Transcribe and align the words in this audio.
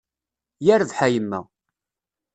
Yerbeḥ 0.65 0.97
a 1.05 1.07
yemma. 1.13 1.39